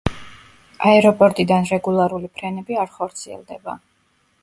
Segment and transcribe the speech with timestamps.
[0.91, 3.81] აეროპორტიდან რეგულარული ფრენები არ ხორციელდება.